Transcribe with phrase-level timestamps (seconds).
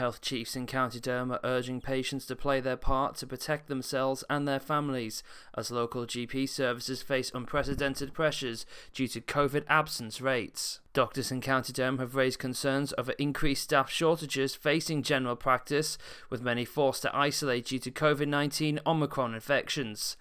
[0.00, 4.24] Health chiefs in County Durham are urging patients to play their part to protect themselves
[4.30, 5.22] and their families
[5.54, 10.80] as local GP services face unprecedented pressures due to COVID absence rates.
[10.94, 15.98] Doctors in County Durham have raised concerns over increased staff shortages facing general practice,
[16.30, 20.16] with many forced to isolate due to COVID 19 Omicron infections.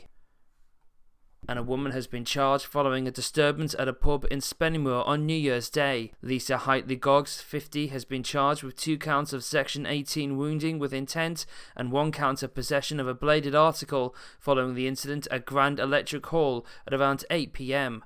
[1.50, 5.26] And a woman has been charged following a disturbance at a pub in Spennymoor on
[5.26, 6.12] New Year's Day.
[6.22, 10.94] Lisa Heightley Goggs, 50, has been charged with two counts of Section 18 wounding with
[10.94, 15.80] intent and one count of possession of a bladed article following the incident at Grand
[15.80, 18.04] Electric Hall at around 8 pm.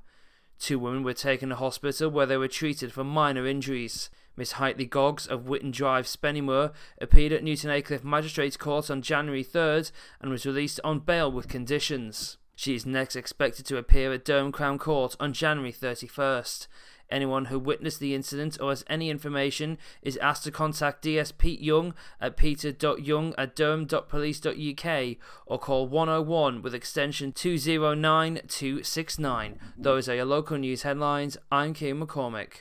[0.60, 4.10] Two women were taken to hospital where they were treated for minor injuries.
[4.38, 9.44] Miss Heightley Goggs of Witton Drive, Spennymoor, appeared at Newton Aycliffe Magistrates Court on January
[9.44, 12.38] 3rd and was released on bail with conditions.
[12.56, 16.68] She is next expected to appear at Durham Crown Court on January 31st.
[17.10, 21.62] Anyone who witnessed the incident or has any information is asked to contact DS Pete
[21.62, 29.60] Young at peter.young at durham.police.uk or call 101 with extension 209269.
[29.78, 31.38] Those are your local news headlines.
[31.52, 32.54] I'm Kay McCormick.